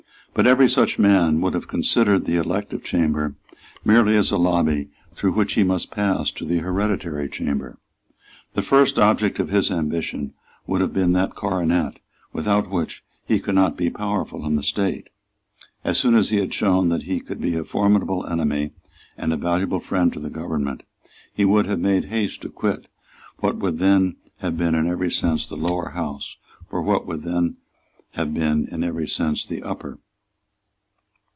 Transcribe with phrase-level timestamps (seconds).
[0.33, 3.35] But every such man would have considered the elective chamber
[3.83, 7.77] merely as a lobby through which he must pass to the hereditary chamber.
[8.53, 10.33] The first object of his ambition
[10.65, 11.99] would have been that coronet
[12.31, 15.09] without which he could not be powerful in the state.
[15.83, 18.71] As soon as he had shown that he could be a formidable enemy
[19.17, 20.83] and a valuable friend to the government,
[21.33, 22.87] he would have made haste to quit
[23.41, 26.37] what would then have been in every sense the Lower House
[26.69, 27.57] for what would then
[28.11, 29.99] have been in every sense the Upper.